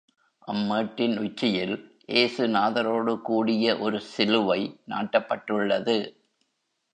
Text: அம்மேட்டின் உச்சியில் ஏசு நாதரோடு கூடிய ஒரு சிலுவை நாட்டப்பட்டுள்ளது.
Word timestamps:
அம்மேட்டின் 0.47 1.17
உச்சியில் 1.19 1.75
ஏசு 2.05 2.47
நாதரோடு 2.47 3.21
கூடிய 3.21 3.77
ஒரு 3.77 4.01
சிலுவை 4.01 4.59
நாட்டப்பட்டுள்ளது. 4.89 5.97